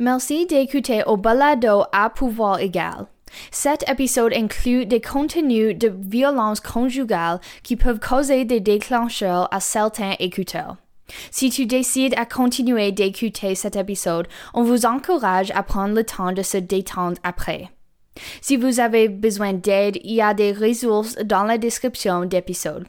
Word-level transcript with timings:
Merci 0.00 0.46
d'écouter 0.46 1.02
au 1.04 1.18
balado 1.18 1.82
à 1.92 2.08
pouvoir 2.08 2.60
égal. 2.60 3.06
Cet 3.50 3.86
épisode 3.86 4.32
inclut 4.32 4.86
des 4.86 5.02
contenus 5.02 5.76
de 5.76 5.92
violence 5.94 6.60
conjugale 6.60 7.38
qui 7.62 7.76
peuvent 7.76 8.00
causer 8.00 8.46
des 8.46 8.60
déclencheurs 8.60 9.46
à 9.52 9.60
certains 9.60 10.14
écouteurs. 10.18 10.78
Si 11.30 11.50
tu 11.50 11.66
décides 11.66 12.14
à 12.16 12.24
continuer 12.24 12.92
d'écouter 12.92 13.54
cet 13.54 13.76
épisode, 13.76 14.26
on 14.54 14.62
vous 14.62 14.86
encourage 14.86 15.50
à 15.50 15.62
prendre 15.62 15.94
le 15.94 16.04
temps 16.04 16.32
de 16.32 16.42
se 16.42 16.56
détendre 16.56 17.18
après. 17.22 17.68
Si 18.40 18.56
vous 18.56 18.80
avez 18.80 19.10
besoin 19.10 19.52
d'aide, 19.52 19.98
il 20.02 20.14
y 20.14 20.22
a 20.22 20.32
des 20.32 20.52
ressources 20.52 21.16
dans 21.16 21.44
la 21.44 21.58
description 21.58 22.24
d'épisode. 22.24 22.86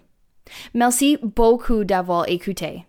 Merci 0.73 1.17
beaucoup 1.21 1.83
d'avoir 1.83 2.29
écouté. 2.29 2.85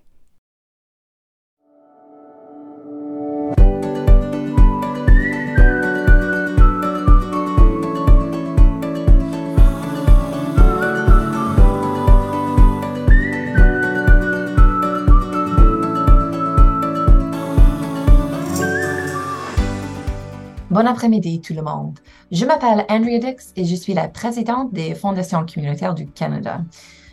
Bon 20.72 20.86
après-midi 20.86 21.42
tout 21.42 21.52
le 21.52 21.60
monde. 21.60 21.98
Je 22.30 22.46
m'appelle 22.46 22.86
Andrea 22.88 23.18
Dix 23.18 23.52
et 23.56 23.66
je 23.66 23.74
suis 23.74 23.92
la 23.92 24.08
présidente 24.08 24.72
des 24.72 24.94
Fondations 24.94 25.44
communautaires 25.44 25.92
du 25.92 26.06
Canada. 26.06 26.62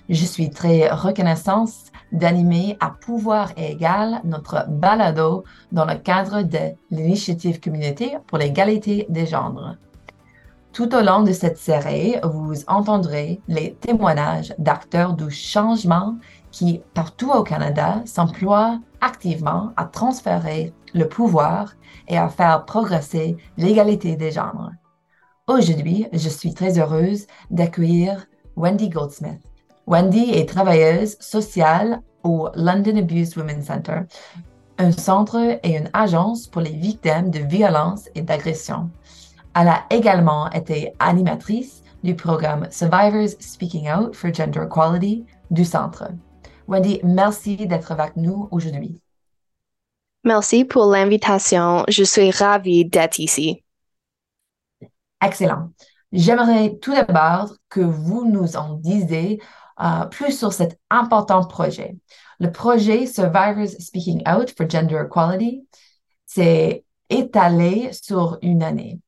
Je 0.08 0.24
suis 0.24 0.50
très 0.50 0.90
reconnaissante 0.90 1.74
d'animer 2.14 2.78
à 2.80 2.90
pouvoir 2.90 3.52
égal 3.58 4.22
notre 4.24 4.66
balado 4.70 5.44
dans 5.74 5.84
le 5.84 5.96
cadre 5.96 6.44
de 6.44 6.74
l'initiative 6.90 7.60
communauté 7.60 8.18
pour 8.28 8.38
l'égalité 8.38 9.06
des 9.10 9.26
genres. 9.26 9.76
Tout 10.72 10.96
au 10.96 11.02
long 11.02 11.24
de 11.24 11.34
cette 11.34 11.58
série, 11.58 12.16
vous 12.24 12.64
entendrez 12.68 13.42
les 13.50 13.74
témoignages 13.74 14.56
d'acteurs 14.58 15.16
du 15.16 15.30
changement 15.32 16.16
qui, 16.50 16.82
partout 16.94 17.32
au 17.32 17.44
Canada, 17.44 18.04
s'emploient 18.06 18.80
activement 19.02 19.72
à 19.78 19.86
transférer 19.86 20.74
le 20.94 21.08
pouvoir 21.08 21.74
et 22.08 22.18
à 22.18 22.30
faire 22.30 22.66
progresser 22.66 23.38
l'égalité 23.58 24.16
des 24.16 24.32
genres. 24.32 24.72
Aujourd'hui, 25.48 26.08
je 26.14 26.30
suis 26.30 26.54
très 26.54 26.80
heureuse 26.80 27.26
d'accueillir 27.50 28.28
Wendy 28.56 28.90
Goldsmith. 28.90 29.42
Wendy 29.88 30.32
est 30.32 30.48
travailleuse 30.48 31.18
sociale 31.20 32.02
au 32.24 32.50
London 32.56 32.98
Abuse 32.98 33.36
Women's 33.36 33.66
Center, 33.66 34.02
un 34.78 34.92
centre 34.92 35.60
et 35.64 35.76
une 35.76 35.90
agence 35.94 36.48
pour 36.48 36.62
les 36.62 36.72
victimes 36.72 37.32
de 37.32 37.40
violences 37.40 38.10
et 38.16 38.22
d'agressions. 38.22 38.90
Elle 39.56 39.70
a 39.70 39.86
également 39.90 40.50
été 40.52 40.94
animatrice 41.00 41.84
du 42.04 42.16
programme 42.16 42.68
Survivors 42.70 43.30
Speaking 43.40 43.90
Out 43.92 44.16
for 44.16 44.34
Gender 44.34 44.62
Equality 44.64 45.26
du 45.52 45.66
centre. 45.66 46.12
Wendy, 46.70 47.00
merci 47.04 47.56
d'être 47.58 47.92
avec 47.92 48.16
nous 48.16 48.48
aujourd'hui. 48.52 49.02
Merci 50.24 50.66
pour 50.66 50.86
l'invitation. 50.86 51.84
Je 51.88 52.04
suis 52.04 52.30
ravie 52.30 52.86
d'être 52.86 53.18
ici. 53.18 53.64
Excellent. 55.20 55.72
J'aimerais 56.12 56.78
tout 56.80 56.94
d'abord 56.94 57.56
que 57.70 57.80
vous 57.80 58.24
nous 58.24 58.56
en 58.56 58.76
disiez 58.76 59.42
euh, 59.82 60.06
plus 60.06 60.38
sur 60.38 60.54
cet 60.54 60.80
important 60.92 61.44
projet. 61.44 61.98
Le 62.40 62.52
projet 62.52 63.08
Survivors 63.08 63.70
Speaking 63.80 64.22
Out 64.30 64.54
for 64.56 64.70
Gender 64.70 65.02
Equality 65.06 65.68
s'est 66.28 66.86
étalé 67.10 67.90
sur 67.94 68.38
une 68.44 68.62
année. 68.62 69.00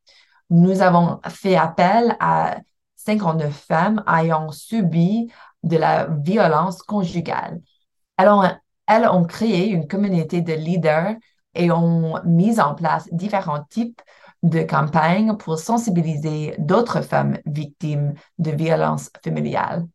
Nous 0.50 0.82
avons 0.82 1.20
fait 1.30 1.58
appel 1.58 2.18
à 2.20 2.58
59 2.96 3.54
femmes 3.54 4.04
ayant 4.08 4.52
subi 4.52 5.32
de 5.64 5.78
la 5.78 6.08
violence 6.08 6.82
conjugale. 6.82 7.62
Elles 8.18 9.08
ont 9.08 9.24
créé 9.26 9.70
une 9.70 9.88
communauté 9.88 10.42
de 10.42 10.54
leaders 10.54 11.16
et 11.54 11.72
ont 11.72 12.20
mis 12.26 12.60
en 12.60 12.76
place 12.76 13.08
différents 13.12 13.64
types 13.70 14.02
de 14.44 14.62
campagnes 14.64 15.38
pour 15.38 15.60
sensibiliser 15.60 16.56
d'autres 16.58 17.02
femmes 17.02 17.38
victimes 17.46 18.14
de 18.40 18.52
violences 18.52 19.10
familiales. 19.24 19.88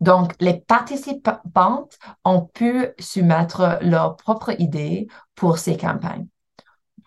Donc, 0.00 0.34
les 0.40 0.60
participantes 0.60 1.98
ont 2.24 2.42
pu 2.42 2.88
soumettre 2.98 3.78
leurs 3.82 4.16
propres 4.16 4.60
idées 4.60 5.06
pour 5.36 5.58
ces 5.58 5.76
campagnes. 5.76 6.26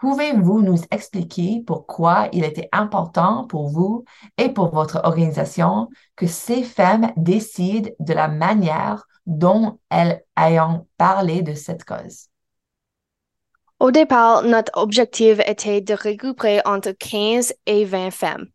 Pouvez-vous 0.05 0.61
nous 0.61 0.77
expliquer 0.91 1.63
pourquoi 1.66 2.29
il 2.31 2.43
était 2.43 2.69
important 2.71 3.47
pour 3.47 3.69
vous 3.69 4.05
et 4.38 4.49
pour 4.49 4.69
votre 4.69 5.01
organisation 5.03 5.89
que 6.16 6.27
ces 6.27 6.61
femmes 6.61 7.11
décident 7.17 7.89
de 7.99 8.13
la 8.13 8.27
manière 8.27 9.07
dont 9.25 9.79
elles 9.89 10.23
ayant 10.38 10.85
parlé 10.99 11.41
de 11.41 11.55
cette 11.55 11.85
cause? 11.85 12.27
Au 13.81 13.91
départ, 13.91 14.43
notre 14.43 14.71
objectif 14.75 15.39
était 15.45 15.81
de 15.81 15.93
regrouper 15.93 16.61
entre 16.63 16.91
15 16.91 17.53
et 17.65 17.83
20 17.83 18.09
femmes. 18.09 18.47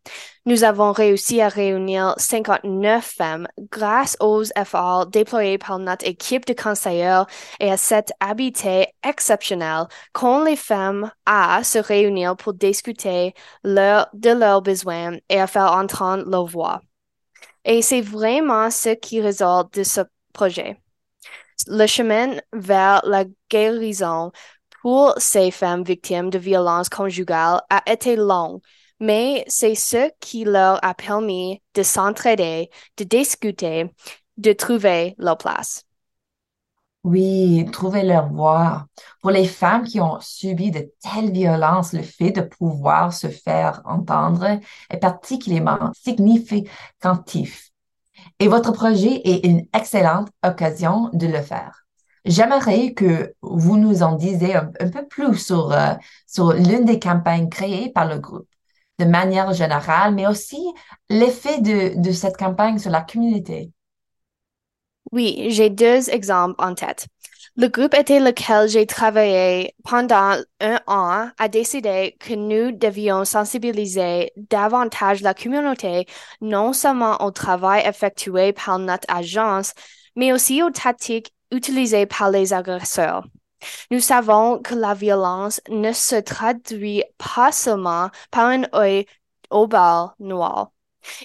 Nous 0.47 0.63
avons 0.63 0.91
réussi 0.91 1.41
à 1.41 1.47
réunir 1.47 2.15
59 2.17 3.05
femmes 3.05 3.47
grâce 3.69 4.17
aux 4.19 4.43
efforts 4.43 5.05
déployés 5.05 5.59
par 5.59 5.77
notre 5.77 6.07
équipe 6.07 6.47
de 6.47 6.53
conseillers 6.53 7.21
et 7.59 7.71
à 7.71 7.77
cette 7.77 8.11
habitude 8.19 8.87
exceptionnelle 9.07 9.85
quand 10.11 10.43
les 10.43 10.55
femmes 10.55 11.11
à 11.27 11.63
se 11.63 11.77
réunir 11.77 12.35
pour 12.35 12.55
discuter 12.55 13.35
de 13.63 14.39
leurs 14.39 14.61
besoins 14.63 15.17
et 15.29 15.39
à 15.39 15.45
faire 15.45 15.71
entendre 15.71 16.27
leur 16.27 16.45
voix. 16.45 16.81
Et 17.63 17.83
c'est 17.83 18.01
vraiment 18.01 18.71
ce 18.71 18.89
qui 18.89 19.21
ressort 19.21 19.69
de 19.69 19.83
ce 19.83 20.01
projet. 20.33 20.81
Le 21.67 21.85
chemin 21.85 22.37
vers 22.53 23.01
la 23.05 23.25
guérison 23.51 24.31
pour 24.81 25.13
ces 25.17 25.51
femmes 25.51 25.83
victimes 25.83 26.29
de 26.29 26.39
violences 26.39 26.89
conjugales 26.89 27.61
a 27.69 27.81
été 27.91 28.15
long, 28.15 28.61
mais 28.99 29.43
c'est 29.47 29.75
ce 29.75 30.11
qui 30.19 30.43
leur 30.43 30.83
a 30.83 30.93
permis 30.93 31.61
de 31.75 31.83
s'entraider, 31.83 32.69
de 32.97 33.03
discuter, 33.03 33.91
de 34.37 34.53
trouver 34.53 35.15
leur 35.17 35.37
place. 35.37 35.83
Oui, 37.03 37.65
trouver 37.71 38.03
leur 38.03 38.29
voix. 38.29 38.85
Pour 39.21 39.31
les 39.31 39.47
femmes 39.47 39.85
qui 39.85 39.99
ont 39.99 40.19
subi 40.19 40.69
de 40.69 40.91
telles 41.01 41.31
violences, 41.31 41.93
le 41.93 42.03
fait 42.03 42.31
de 42.31 42.41
pouvoir 42.41 43.11
se 43.11 43.27
faire 43.27 43.81
entendre 43.85 44.59
est 44.89 44.97
particulièrement 44.97 45.91
significatif 45.93 47.71
et 48.39 48.47
votre 48.47 48.71
projet 48.71 49.21
est 49.25 49.45
une 49.45 49.67
excellente 49.73 50.29
occasion 50.43 51.09
de 51.13 51.27
le 51.27 51.41
faire. 51.41 51.80
J'aimerais 52.25 52.93
que 52.93 53.33
vous 53.41 53.77
nous 53.77 54.03
en 54.03 54.15
disiez 54.15 54.55
un, 54.55 54.65
peu 54.65 55.07
plus 55.07 55.35
sur, 55.37 55.71
euh, 55.71 55.93
sur 56.27 56.53
l'une 56.53 56.85
des 56.85 56.99
campagnes 56.99 57.49
créées 57.49 57.91
par 57.91 58.07
le 58.07 58.19
groupe, 58.19 58.47
de 58.99 59.05
manière 59.05 59.53
générale, 59.53 60.13
mais 60.13 60.27
aussi 60.27 60.61
l'effet 61.09 61.61
de, 61.61 61.99
de 61.99 62.11
cette 62.11 62.37
campagne 62.37 62.77
sur 62.77 62.91
la 62.91 63.01
communauté. 63.01 63.71
Oui, 65.11 65.47
j'ai 65.49 65.69
deux 65.69 66.09
exemples 66.09 66.55
en 66.63 66.75
tête. 66.75 67.07
Le 67.57 67.67
groupe 67.67 67.93
était 67.93 68.21
lequel 68.21 68.69
j'ai 68.69 68.85
travaillé 68.85 69.75
pendant 69.83 70.37
un 70.61 70.79
an 70.87 71.29
a 71.37 71.47
décidé 71.49 72.15
que 72.17 72.33
nous 72.33 72.71
devions 72.71 73.25
sensibiliser 73.25 74.31
davantage 74.37 75.21
la 75.21 75.33
communauté, 75.33 76.05
non 76.39 76.71
seulement 76.71 77.21
au 77.25 77.31
travail 77.31 77.83
effectué 77.85 78.53
par 78.53 78.79
notre 78.79 79.13
agence, 79.13 79.73
mais 80.15 80.31
aussi 80.31 80.63
aux 80.63 80.69
tactiques 80.69 81.33
utilisées 81.51 82.05
par 82.05 82.31
les 82.31 82.53
agresseurs. 82.53 83.25
Nous 83.91 83.99
savons 83.99 84.59
que 84.59 84.75
la 84.75 84.93
violence 84.93 85.61
ne 85.69 85.91
se 85.91 86.15
traduit 86.15 87.03
pas 87.17 87.51
seulement 87.51 88.09
par 88.31 88.47
un 88.47 88.63
œil 88.73 89.05
au 89.49 89.67
bal 89.67 90.09
noir. 90.19 90.71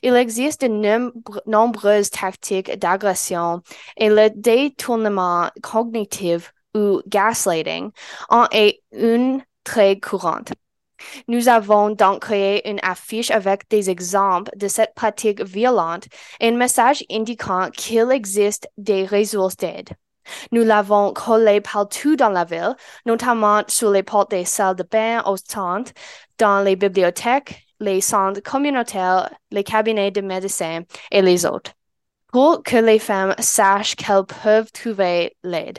Il 0.02 0.16
existe 0.16 0.62
de 0.62 1.12
nombreuses 1.46 2.10
tactiques 2.10 2.78
d'agression 2.78 3.62
et 3.96 4.08
le 4.08 4.30
détournement 4.30 5.50
cognitif 5.62 6.52
ou 6.74 7.00
gaslighting 7.06 7.90
en 8.28 8.46
est 8.52 8.82
une 8.92 9.42
très 9.64 9.98
courante. 9.98 10.52
Nous 11.28 11.48
avons 11.48 11.90
donc 11.90 12.22
créé 12.22 12.68
une 12.68 12.80
affiche 12.82 13.30
avec 13.30 13.68
des 13.68 13.90
exemples 13.90 14.50
de 14.56 14.66
cette 14.66 14.94
pratique 14.94 15.42
violente 15.42 16.06
et 16.40 16.48
un 16.48 16.56
message 16.56 17.04
indiquant 17.10 17.70
qu'il 17.70 18.10
existe 18.10 18.68
des 18.78 19.04
ressources 19.04 19.56
d'aide. 19.56 19.90
Nous 20.52 20.64
l'avons 20.64 21.12
collé 21.12 21.60
partout 21.60 22.16
dans 22.16 22.30
la 22.30 22.44
ville, 22.44 22.76
notamment 23.04 23.62
sur 23.68 23.90
les 23.90 24.02
portes 24.02 24.30
des 24.30 24.44
salles 24.44 24.76
de 24.76 24.82
bain 24.82 25.22
au 25.24 25.36
centre, 25.36 25.92
dans 26.38 26.62
les 26.62 26.76
bibliothèques, 26.76 27.66
les 27.80 28.00
centres 28.00 28.40
communautaires, 28.40 29.30
les 29.50 29.64
cabinets 29.64 30.10
de 30.10 30.20
médecins 30.20 30.80
et 31.10 31.22
les 31.22 31.46
autres, 31.46 31.72
pour 32.32 32.62
que 32.62 32.76
les 32.76 32.98
femmes 32.98 33.34
sachent 33.38 33.96
qu'elles 33.96 34.24
peuvent 34.42 34.70
trouver 34.72 35.36
l'aide. 35.42 35.78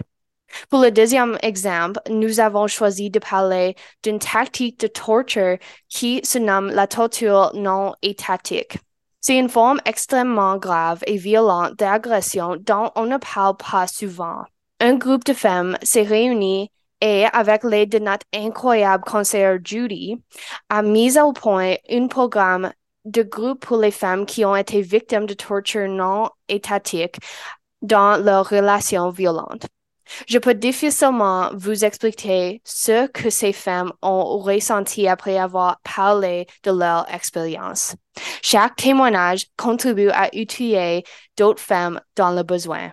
Pour 0.69 0.81
le 0.81 0.91
deuxième 0.91 1.37
exemple, 1.41 1.99
nous 2.09 2.39
avons 2.39 2.67
choisi 2.67 3.09
de 3.09 3.19
parler 3.19 3.75
d'une 4.03 4.19
tactique 4.19 4.79
de 4.79 4.87
torture 4.87 5.57
qui 5.89 6.21
se 6.23 6.37
nomme 6.37 6.69
la 6.69 6.87
torture 6.87 7.51
non 7.53 7.93
étatique. 8.01 8.77
C'est 9.19 9.37
une 9.37 9.49
forme 9.49 9.81
extrêmement 9.85 10.57
grave 10.57 11.03
et 11.07 11.17
violente 11.17 11.75
d'agression 11.77 12.55
dont 12.57 12.91
on 12.95 13.05
ne 13.05 13.17
parle 13.17 13.57
pas 13.57 13.87
souvent. 13.87 14.43
Un 14.79 14.95
groupe 14.95 15.25
de 15.25 15.33
femmes 15.33 15.77
s'est 15.81 16.03
réuni 16.03 16.69
et, 17.01 17.25
avec 17.33 17.63
l'aide 17.63 17.89
de 17.89 17.99
notre 17.99 18.25
incroyable 18.33 19.03
conseillère 19.03 19.59
Judy, 19.63 20.21
a 20.69 20.81
mis 20.81 21.19
au 21.19 21.33
point 21.33 21.75
un 21.89 22.07
programme 22.07 22.71
de 23.05 23.23
groupe 23.23 23.65
pour 23.65 23.77
les 23.77 23.91
femmes 23.91 24.25
qui 24.25 24.45
ont 24.45 24.55
été 24.55 24.81
victimes 24.81 25.25
de 25.25 25.33
torture 25.33 25.87
non 25.87 26.29
étatique 26.49 27.17
dans 27.81 28.17
leurs 28.23 28.49
relations 28.49 29.09
violentes. 29.09 29.67
Je 30.27 30.37
peux 30.37 30.53
difficilement 30.53 31.49
vous 31.53 31.85
expliquer 31.85 32.61
ce 32.63 33.07
que 33.07 33.29
ces 33.29 33.53
femmes 33.53 33.91
ont 34.01 34.39
ressenti 34.39 35.07
après 35.07 35.37
avoir 35.37 35.79
parlé 35.81 36.47
de 36.63 36.71
leur 36.71 37.11
expérience. 37.13 37.95
Chaque 38.41 38.75
témoignage 38.75 39.45
contribue 39.57 40.09
à 40.09 40.35
utiliser 40.35 41.03
d'autres 41.37 41.61
femmes 41.61 41.99
dans 42.15 42.31
le 42.31 42.43
besoin. 42.43 42.91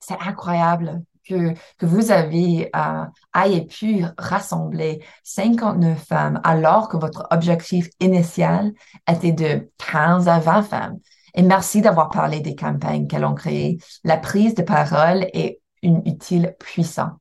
C'est 0.00 0.20
incroyable 0.20 1.02
que, 1.26 1.54
que 1.78 1.86
vous 1.86 2.10
avez 2.10 2.70
euh, 2.76 3.60
pu 3.66 4.04
rassembler 4.18 5.02
59 5.22 6.04
femmes 6.04 6.40
alors 6.44 6.88
que 6.88 6.96
votre 6.96 7.26
objectif 7.30 7.88
initial 8.00 8.72
était 9.08 9.32
de 9.32 9.70
15 9.78 10.28
à 10.28 10.38
20 10.38 10.62
femmes. 10.62 10.98
Et 11.34 11.42
merci 11.42 11.80
d'avoir 11.80 12.10
parlé 12.10 12.40
des 12.40 12.54
campagnes 12.54 13.06
qu'elles 13.06 13.24
ont 13.24 13.34
créées. 13.34 13.78
La 14.04 14.16
prise 14.16 14.54
de 14.54 14.62
parole 14.62 15.26
est 15.32 15.60
une 15.82 16.02
utile 16.06 16.54
puissant. 16.58 17.18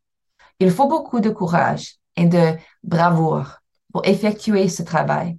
Il 0.59 0.71
faut 0.71 0.87
beaucoup 0.87 1.19
de 1.19 1.29
courage 1.29 1.95
et 2.15 2.25
de 2.25 2.53
bravoure 2.83 3.57
pour 3.91 4.05
effectuer 4.05 4.69
ce 4.69 4.83
travail 4.83 5.37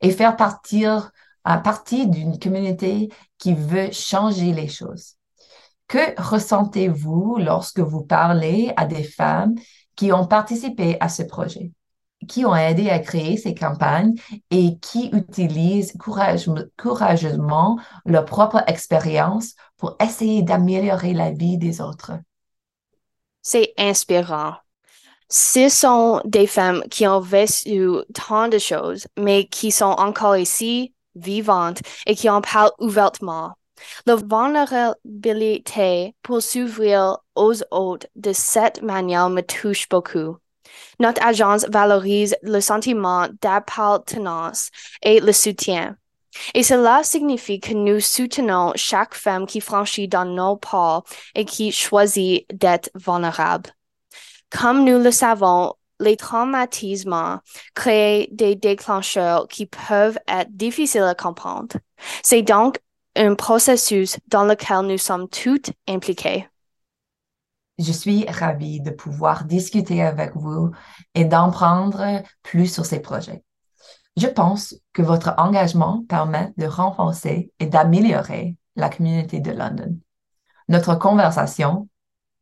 et 0.00 0.10
faire 0.10 0.36
partir, 0.36 1.10
à 1.44 1.58
partie 1.58 2.06
d'une 2.06 2.38
communauté 2.38 3.08
qui 3.38 3.54
veut 3.54 3.90
changer 3.92 4.52
les 4.52 4.68
choses. 4.68 5.14
Que 5.88 6.20
ressentez-vous 6.20 7.38
lorsque 7.38 7.80
vous 7.80 8.02
parlez 8.02 8.72
à 8.76 8.84
des 8.86 9.02
femmes 9.02 9.54
qui 9.96 10.12
ont 10.12 10.26
participé 10.26 10.96
à 11.00 11.08
ce 11.08 11.22
projet, 11.22 11.72
qui 12.28 12.44
ont 12.44 12.54
aidé 12.54 12.90
à 12.90 12.98
créer 12.98 13.36
ces 13.36 13.54
campagnes 13.54 14.14
et 14.50 14.78
qui 14.78 15.10
utilisent 15.12 15.94
courageusement 16.76 17.78
leur 18.04 18.24
propre 18.24 18.62
expérience 18.66 19.54
pour 19.76 19.96
essayer 20.00 20.42
d'améliorer 20.42 21.12
la 21.12 21.30
vie 21.30 21.58
des 21.58 21.80
autres? 21.80 22.12
C'est 23.42 23.72
inspirant. 23.78 24.54
Ce 25.28 25.68
sont 25.68 26.20
des 26.24 26.46
femmes 26.46 26.82
qui 26.90 27.06
ont 27.06 27.20
vécu 27.20 27.88
tant 28.12 28.48
de 28.48 28.58
choses, 28.58 29.06
mais 29.16 29.46
qui 29.46 29.70
sont 29.70 29.94
encore 29.96 30.36
ici, 30.36 30.92
vivantes, 31.14 31.78
et 32.06 32.16
qui 32.16 32.28
en 32.28 32.40
parlent 32.40 32.72
ouvertement. 32.80 33.52
La 34.06 34.16
vulnérabilité 34.16 36.14
pour 36.22 36.42
s'ouvrir 36.42 37.18
aux 37.34 37.54
autres 37.70 38.06
de 38.16 38.32
cette 38.32 38.82
manière 38.82 39.30
me 39.30 39.40
touche 39.40 39.88
beaucoup. 39.88 40.36
Notre 40.98 41.24
agence 41.24 41.66
valorise 41.68 42.36
le 42.42 42.60
sentiment 42.60 43.28
d'appartenance 43.40 44.70
et 45.02 45.20
le 45.20 45.32
soutien. 45.32 45.96
Et 46.54 46.62
cela 46.62 47.02
signifie 47.02 47.60
que 47.60 47.72
nous 47.72 48.00
soutenons 48.00 48.72
chaque 48.76 49.14
femme 49.14 49.46
qui 49.46 49.60
franchit 49.60 50.08
dans 50.08 50.24
nos 50.24 50.56
pas 50.56 51.02
et 51.34 51.44
qui 51.44 51.72
choisit 51.72 52.46
d'être 52.52 52.90
vulnérable. 52.94 53.70
Comme 54.50 54.84
nous 54.84 54.98
le 54.98 55.10
savons, 55.10 55.74
les 56.00 56.16
traumatismes 56.16 57.40
créent 57.74 58.28
des 58.32 58.56
déclencheurs 58.56 59.46
qui 59.48 59.66
peuvent 59.66 60.18
être 60.26 60.50
difficiles 60.50 61.02
à 61.02 61.14
comprendre. 61.14 61.76
C'est 62.22 62.42
donc 62.42 62.78
un 63.16 63.34
processus 63.34 64.18
dans 64.28 64.44
lequel 64.44 64.86
nous 64.86 64.98
sommes 64.98 65.28
toutes 65.28 65.70
impliquées. 65.88 66.46
Je 67.80 67.92
suis 67.92 68.26
ravie 68.28 68.82
de 68.82 68.90
pouvoir 68.90 69.44
discuter 69.44 70.02
avec 70.02 70.36
vous 70.36 70.70
et 71.14 71.24
d'en 71.24 71.50
prendre 71.50 72.22
plus 72.42 72.70
sur 72.70 72.84
ces 72.84 73.00
projets. 73.00 73.42
Je 74.18 74.26
pense 74.26 74.74
que 74.92 75.00
votre 75.00 75.32
engagement 75.38 76.04
permet 76.06 76.52
de 76.58 76.66
renforcer 76.66 77.52
et 77.58 77.64
d'améliorer 77.64 78.54
la 78.76 78.90
communauté 78.90 79.40
de 79.40 79.50
London. 79.50 79.96
Notre 80.68 80.94
conversation 80.94 81.88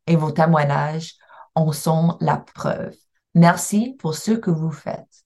et 0.07 0.17
vos 0.17 0.31
témoignages 0.31 1.15
en 1.55 1.71
sont 1.71 2.17
la 2.19 2.35
preuve. 2.35 2.93
Merci 3.33 3.95
pour 3.97 4.15
ce 4.15 4.31
que 4.31 4.51
vous 4.51 4.71
faites. 4.71 5.23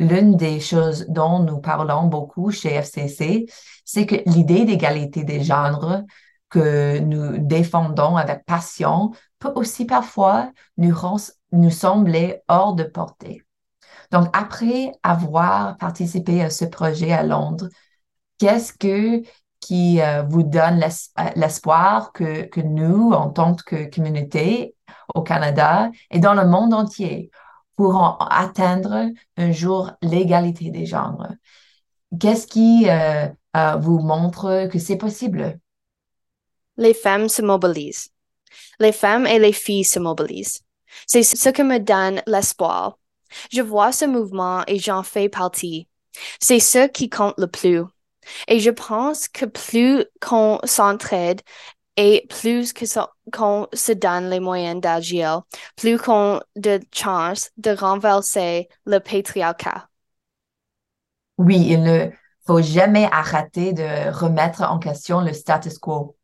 L'une 0.00 0.36
des 0.36 0.58
choses 0.58 1.06
dont 1.08 1.38
nous 1.38 1.60
parlons 1.60 2.06
beaucoup 2.06 2.50
chez 2.50 2.70
FCC, 2.70 3.46
c'est 3.84 4.06
que 4.06 4.16
l'idée 4.26 4.64
d'égalité 4.64 5.22
des 5.22 5.44
genres 5.44 6.02
que 6.52 6.98
nous 6.98 7.38
défendons 7.38 8.16
avec 8.16 8.44
passion 8.44 9.12
peut 9.38 9.52
aussi 9.56 9.86
parfois 9.86 10.52
nous, 10.76 11.70
sembler 11.70 12.42
hors 12.46 12.74
de 12.74 12.84
portée. 12.84 13.42
Donc, 14.10 14.28
après 14.34 14.92
avoir 15.02 15.78
participé 15.78 16.42
à 16.42 16.50
ce 16.50 16.66
projet 16.66 17.10
à 17.10 17.22
Londres, 17.22 17.68
qu'est-ce 18.38 18.74
que 18.74 19.22
qui 19.60 20.02
euh, 20.02 20.22
vous 20.22 20.42
donne 20.42 20.82
euh, 20.82 21.22
l'espoir 21.36 22.12
que, 22.12 22.60
nous, 22.60 23.12
en 23.12 23.30
tant 23.30 23.54
que 23.54 23.88
communauté 23.88 24.74
au 25.14 25.22
Canada 25.22 25.90
et 26.10 26.18
dans 26.18 26.34
le 26.34 26.46
monde 26.46 26.74
entier, 26.74 27.30
pourront 27.76 28.16
atteindre 28.18 29.06
un 29.38 29.52
jour 29.52 29.92
l'égalité 30.02 30.70
des 30.70 30.84
genres? 30.84 31.28
Qu'est-ce 32.20 32.46
qui 32.46 32.90
euh, 32.90 33.28
vous 33.78 34.00
montre 34.00 34.68
que 34.70 34.78
c'est 34.78 34.98
possible? 34.98 35.61
Les 36.76 36.94
femmes 36.94 37.28
se 37.28 37.42
mobilisent. 37.42 38.08
Les 38.78 38.92
femmes 38.92 39.26
et 39.26 39.38
les 39.38 39.52
filles 39.52 39.84
se 39.84 39.98
mobilisent. 39.98 40.60
C'est 41.06 41.22
ce 41.22 41.48
qui 41.48 41.62
me 41.62 41.78
donne 41.78 42.22
l'espoir 42.26 42.98
je 43.50 43.62
vois 43.62 43.92
ce 43.92 44.04
mouvement 44.04 44.62
et 44.66 44.78
j'en 44.78 45.02
fais 45.02 45.28
partie. 45.28 45.88
C'est 46.40 46.60
ce 46.60 46.86
qui 46.88 47.08
compte 47.08 47.34
le 47.38 47.46
plus. 47.46 47.82
Et 48.48 48.60
je 48.60 48.70
pense 48.70 49.28
que 49.28 49.46
plus 49.46 50.04
qu'on 50.20 50.60
s'entraide 50.64 51.40
et 51.96 52.26
plus 52.30 52.72
qu'on 53.32 53.66
se 53.72 53.92
donne 53.92 54.30
les 54.30 54.40
moyens 54.40 54.80
d'agir, 54.80 55.42
plus 55.76 55.98
qu'on 55.98 56.36
a 56.36 56.42
de 56.56 56.80
chance 56.92 57.50
de 57.56 57.70
renverser 57.70 58.68
le 58.86 58.98
patriarcat. 58.98 59.88
Oui, 61.38 61.66
il 61.70 61.82
ne 61.82 62.08
faut 62.46 62.62
jamais 62.62 63.08
arrêter 63.10 63.72
de 63.72 64.10
remettre 64.10 64.62
en 64.62 64.78
question 64.78 65.20
le 65.20 65.32
status 65.32 65.78
quo. 65.78 66.16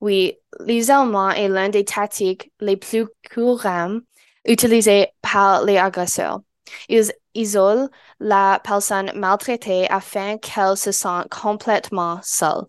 Oui, 0.00 0.38
l'isolement 0.60 1.30
est 1.30 1.48
l'un 1.48 1.68
des 1.68 1.84
tactiques 1.84 2.52
les 2.60 2.76
plus 2.76 3.06
courantes 3.34 4.02
utilisés 4.44 5.08
par 5.20 5.64
les 5.64 5.76
agresseurs. 5.76 6.40
Ils 6.88 7.12
isolent 7.34 7.88
la 8.18 8.60
personne 8.64 9.12
maltraitée 9.14 9.88
afin 9.90 10.38
qu'elle 10.38 10.76
se 10.76 10.92
sente 10.92 11.28
complètement 11.28 12.20
seule. 12.22 12.66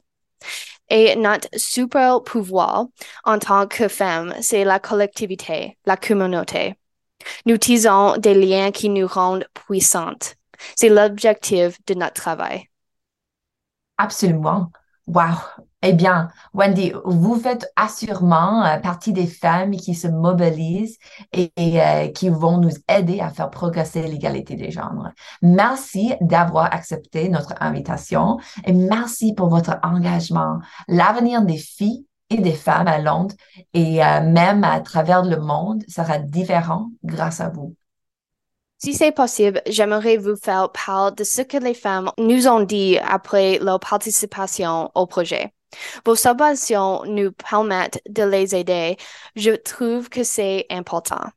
Et 0.90 1.16
notre 1.16 1.48
super 1.56 2.22
pouvoir 2.24 2.88
en 3.24 3.40
tant 3.40 3.68
que 3.68 3.88
femme, 3.88 4.34
c'est 4.42 4.66
la 4.66 4.80
collectivité, 4.80 5.78
la 5.86 5.96
communauté. 5.96 6.76
Nous 7.46 7.58
tisons 7.58 8.18
des 8.18 8.34
liens 8.34 8.72
qui 8.72 8.90
nous 8.90 9.08
rendent 9.08 9.48
puissantes. 9.54 10.36
C'est 10.76 10.90
l'objectif 10.90 11.78
de 11.86 11.94
notre 11.94 12.16
travail. 12.16 12.70
Absolument. 13.98 14.72
Wow, 15.08 15.38
eh 15.84 15.94
bien, 15.94 16.30
Wendy, 16.54 16.94
vous 17.06 17.36
faites 17.40 17.72
assurément 17.76 18.64
euh, 18.64 18.78
partie 18.78 19.14
des 19.14 19.26
femmes 19.26 19.72
qui 19.72 19.96
se 19.96 20.08
mobilisent 20.08 21.00
et, 21.34 21.52
euh, 21.60 22.08
qui 22.10 22.30
vont 22.30 22.58
nous 22.60 22.74
aider 22.88 23.20
à 23.20 23.30
faire 23.30 23.50
progresser 23.50 24.04
l'égalité 24.04 24.56
des 24.56 24.70
genres. 24.70 25.10
Merci 25.42 26.14
d'avoir 26.22 26.74
accepté 26.74 27.30
notre 27.30 27.56
invitation 27.60 28.38
et 28.64 28.74
merci 28.74 29.34
pour 29.34 29.50
votre 29.50 29.80
engagement. 29.82 30.60
L'avenir 30.88 31.42
des 31.42 31.58
filles 31.58 32.06
et 32.30 32.38
des 32.38 32.54
femmes 32.54 32.88
à 32.88 33.00
Londres 33.00 33.36
et 33.74 34.04
euh, 34.04 34.22
même 34.22 34.64
à 34.64 34.80
travers 34.82 35.24
le 35.24 35.38
monde 35.38 35.84
sera 35.88 36.20
différent 36.20 36.92
grâce 37.04 37.42
à 37.42 37.50
vous. 37.50 37.76
Si 38.78 38.94
c'est 38.94 39.12
possible, 39.12 39.62
j'aimerais 39.68 40.18
vous 40.18 40.36
faire 40.36 40.72
part 40.72 41.12
de 41.12 41.24
ce 41.24 41.42
que 41.42 41.58
les 41.58 41.76
femmes 41.76 42.12
nous 42.18 42.48
ont 42.48 42.62
dit 42.62 42.98
après 43.00 43.60
leur 43.60 43.80
participation 43.80 44.92
au 44.96 45.06
projet. 45.06 45.54
Vos 46.06 46.16
subventions 46.16 47.04
nous 47.06 47.32
permettent 47.32 48.02
de 48.10 48.24
les 48.24 48.56
aider. 48.56 48.98
Je 49.36 49.52
trouve 49.52 50.10
que 50.10 50.24
c'est 50.24 50.66
important. 50.70 51.30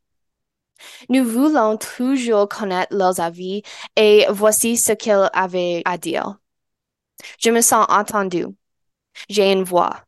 Nous 1.09 1.25
voulons 1.25 1.77
toujours 1.77 2.49
connaître 2.49 2.95
leurs 2.95 3.21
avis 3.21 3.63
et 3.97 4.27
voici 4.31 4.77
ce 4.77 4.93
qu'ils 4.93 5.31
avaient 5.33 5.83
à 5.85 5.99
dire. 5.99 6.37
Je 7.39 7.51
me 7.51 7.61
sens 7.61 7.87
entendu. 7.89 8.47
J'ai 9.29 9.53
une 9.53 9.65
voix. 9.65 10.01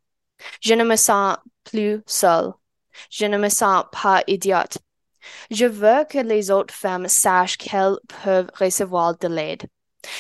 Je 0.61 0.75
ne 0.75 0.85
me 0.85 0.97
sens 0.97 1.37
plus 1.65 2.03
seule. 2.07 2.53
Je 3.11 3.27
ne 3.27 3.39
me 3.39 3.49
sens 3.49 3.85
pas 3.93 4.23
idiote. 4.27 4.79
Je 5.51 5.67
veux 5.67 6.05
que 6.09 6.19
les 6.19 6.51
autres 6.51 6.75
femmes 6.75 7.09
sachent 7.09 7.57
qu'elles 7.57 7.99
peuvent 8.25 8.51
recevoir 8.59 9.17
de 9.19 9.29
l'aide. 9.29 9.63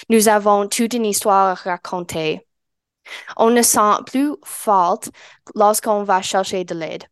Nous 0.08 0.28
avons 0.28 0.68
toute 0.68 0.94
une 0.94 1.06
histoire 1.06 1.50
à 1.50 1.54
raconter. 1.54 2.45
On 3.36 3.50
ne 3.50 3.62
sent 3.62 4.02
plus 4.06 4.32
faute 4.44 5.10
lorsqu'on 5.54 6.02
va 6.02 6.22
chercher 6.22 6.64
de 6.64 6.74
l'aide. 6.74 7.04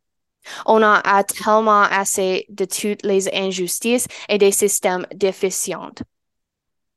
On 0.66 0.82
a 0.82 1.24
tellement 1.24 1.82
assez 1.82 2.46
de 2.48 2.64
toutes 2.64 3.02
les 3.02 3.34
injustices 3.34 4.06
et 4.28 4.38
des 4.38 4.52
systèmes 4.52 5.06
déficients. 5.14 5.92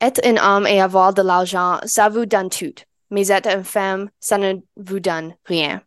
Être 0.02 0.22
un 0.26 0.38
homme 0.38 0.68
et 0.68 0.82
avoir 0.82 1.14
de 1.14 1.22
l'argent, 1.22 1.80
ça 1.86 2.10
vous 2.10 2.26
donne 2.26 2.50
tout. 2.50 2.74
Mais 3.10 3.30
être 3.30 3.50
une 3.50 3.64
femme, 3.64 4.10
ça 4.20 4.38
ne 4.38 4.56
vous 4.76 5.00
donne 5.00 5.34
rien. 5.46 5.82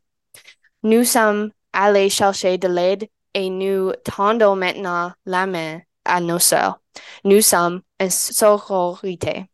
Nous 0.82 1.04
sommes 1.04 1.50
allés 1.72 2.08
chercher 2.08 2.56
de 2.56 2.66
l'aide 2.66 3.08
et 3.34 3.50
nous 3.50 3.92
tendons 4.04 4.56
maintenant 4.56 5.12
la 5.26 5.46
main 5.46 5.80
à 6.04 6.20
nos 6.20 6.38
sœurs. 6.38 6.80
Nous 7.24 7.42
sommes 7.42 7.82
une 8.00 8.10
sororité. 8.10 9.49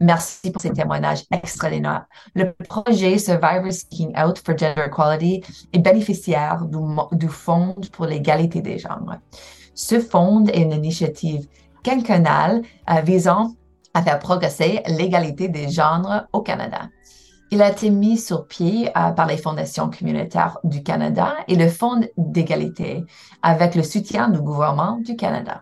Merci 0.00 0.50
pour 0.50 0.62
ces 0.62 0.72
témoignages 0.72 1.24
extraordinaires. 1.30 2.06
Le 2.34 2.52
projet 2.52 3.18
Survivors 3.18 3.72
Speaking 3.72 4.18
Out 4.18 4.38
for 4.38 4.56
Gender 4.56 4.84
Equality 4.86 5.42
est 5.74 5.78
bénéficiaire 5.78 6.64
du, 7.12 7.28
Fonds 7.28 7.76
pour 7.92 8.06
l'égalité 8.06 8.62
des 8.62 8.78
genres. 8.78 9.16
Ce 9.74 10.00
fonds 10.00 10.46
est 10.46 10.62
une 10.62 10.72
initiative 10.72 11.46
quinquennale 11.82 12.62
euh, 12.90 13.00
visant 13.02 13.52
à 13.92 14.02
faire 14.02 14.18
progresser 14.18 14.82
l'égalité 14.86 15.48
des 15.48 15.68
genres 15.68 16.24
au 16.32 16.40
Canada. 16.40 16.88
Il 17.50 17.60
a 17.60 17.70
été 17.70 17.90
mis 17.90 18.16
sur 18.16 18.46
pied 18.46 18.88
euh, 18.96 19.10
par 19.10 19.26
les 19.26 19.36
fondations 19.36 19.90
communautaires 19.90 20.58
du 20.64 20.82
Canada 20.82 21.34
et 21.46 21.56
le 21.56 21.68
Fonds 21.68 22.06
d'égalité 22.16 23.04
avec 23.42 23.74
le 23.74 23.82
soutien 23.82 24.28
du 24.28 24.40
gouvernement 24.40 24.98
du 24.98 25.16
Canada. 25.16 25.60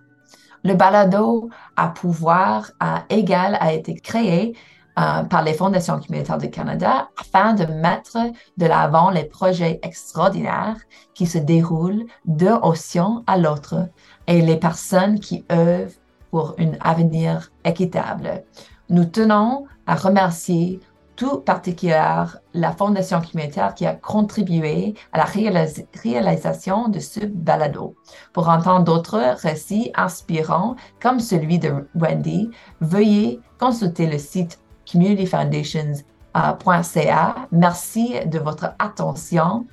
Le 0.69 0.75
balado 0.75 1.49
à 1.77 1.89
pouvoir 1.89 2.73
égal 3.09 3.57
a 3.59 3.73
été 3.73 3.95
créé 3.95 4.55
euh, 4.99 5.23
par 5.23 5.43
les 5.43 5.55
fondations 5.55 5.99
communautaires 5.99 6.37
du 6.37 6.51
Canada 6.51 7.09
afin 7.19 7.55
de 7.55 7.65
mettre 7.65 8.19
de 8.59 8.67
l'avant 8.67 9.09
les 9.09 9.25
projets 9.25 9.81
extraordinaires 9.83 10.77
qui 11.15 11.25
se 11.25 11.39
déroulent 11.39 12.05
d'un 12.27 12.61
océan 12.63 13.23
à 13.27 13.39
l'autre 13.39 13.89
et 14.27 14.43
les 14.43 14.59
personnes 14.59 15.19
qui 15.21 15.43
œuvrent 15.51 15.95
pour 16.31 16.55
un 16.59 16.73
avenir 16.83 17.51
équitable. 17.65 18.45
Nous 18.91 19.07
tenons 19.07 19.65
à 19.87 19.95
remercier 19.95 20.81
tout 21.19 21.41
particulièrement 21.41 22.29
la 22.55 22.73
Fondation 22.73 23.21
communautaire 23.21 23.75
qui 23.75 23.85
a 23.85 23.95
contribué 23.95 24.95
à 25.13 25.19
la 25.19 25.25
réalisation 25.25 26.89
de 26.89 27.01
ce 27.01 27.27
balado. 27.27 27.97
Pour 28.33 28.49
entendre 28.49 28.85
d'autres 28.85 29.35
récits 29.43 29.91
inspirants 29.97 30.77
comme 31.03 31.19
celui 31.19 31.59
de 31.59 31.89
Wendy, 31.97 32.51
veuillez 32.81 33.41
consulter 33.59 34.07
le 34.07 34.19
site 34.19 34.61
communityfoundations.ca. 34.91 37.35
Merci 37.51 38.15
de 38.27 38.39
votre 38.39 38.75
attention. 38.79 39.67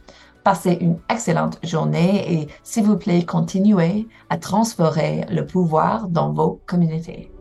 Passez 0.44 0.80
une 0.82 0.98
excellente 1.10 1.60
journée 1.64 2.42
et 2.42 2.48
s'il 2.64 2.86
vous 2.86 2.98
plaît, 2.98 3.24
continuez 3.24 4.08
à 4.32 4.38
transférer 4.38 5.28
le 5.30 5.46
pouvoir 5.46 6.08
dans 6.08 6.34
vos 6.34 6.60
communautés. 6.66 7.35